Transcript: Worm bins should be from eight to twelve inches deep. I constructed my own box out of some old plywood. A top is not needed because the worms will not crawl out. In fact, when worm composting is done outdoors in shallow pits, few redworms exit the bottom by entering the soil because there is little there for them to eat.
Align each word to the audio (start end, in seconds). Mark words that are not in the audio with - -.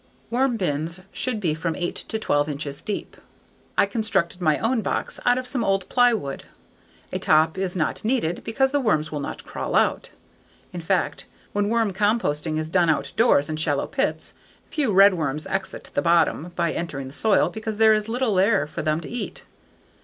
Worm 0.31 0.57
bins 0.57 1.01
should 1.11 1.39
be 1.39 1.53
from 1.53 1.75
eight 1.75 1.95
to 1.95 2.17
twelve 2.17 2.49
inches 2.49 2.81
deep. 2.81 3.17
I 3.77 3.85
constructed 3.85 4.41
my 4.41 4.57
own 4.57 4.81
box 4.81 5.19
out 5.27 5.37
of 5.37 5.45
some 5.45 5.63
old 5.63 5.87
plywood. 5.89 6.45
A 7.13 7.19
top 7.19 7.55
is 7.55 7.75
not 7.75 8.03
needed 8.03 8.43
because 8.43 8.71
the 8.71 8.79
worms 8.79 9.11
will 9.11 9.19
not 9.19 9.45
crawl 9.45 9.75
out. 9.75 10.09
In 10.73 10.81
fact, 10.81 11.27
when 11.53 11.69
worm 11.69 11.93
composting 11.93 12.57
is 12.57 12.67
done 12.67 12.89
outdoors 12.89 13.47
in 13.47 13.57
shallow 13.57 13.85
pits, 13.85 14.33
few 14.71 14.91
redworms 14.91 15.45
exit 15.47 15.91
the 15.93 16.01
bottom 16.01 16.51
by 16.55 16.71
entering 16.73 17.05
the 17.05 17.13
soil 17.13 17.49
because 17.49 17.77
there 17.77 17.93
is 17.93 18.09
little 18.09 18.33
there 18.33 18.65
for 18.65 18.81
them 18.81 19.01
to 19.01 19.07
eat. 19.07 19.43